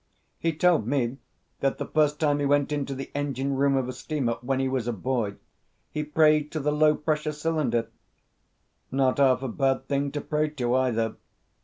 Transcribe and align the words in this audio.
"He 0.39 0.51
told 0.51 0.87
me 0.87 1.19
that 1.59 1.77
the 1.77 1.85
first 1.85 2.19
time 2.19 2.39
he 2.39 2.45
went 2.47 2.71
into 2.71 2.95
the 2.95 3.11
engine 3.13 3.53
room 3.55 3.77
of 3.77 3.87
a 3.87 3.93
steamer, 3.93 4.39
when 4.41 4.59
he 4.59 4.67
was 4.67 4.87
a 4.87 4.93
boy, 4.93 5.35
he 5.91 6.03
prayed 6.03 6.51
to 6.53 6.59
the 6.59 6.71
low 6.71 6.95
pressure 6.95 7.31
cylinder." 7.33 7.87
"Not 8.89 9.19
half 9.19 9.43
a 9.43 9.47
bad 9.47 9.87
thing 9.87 10.11
to 10.13 10.21
pray 10.21 10.49
to, 10.49 10.73
either. 10.73 11.17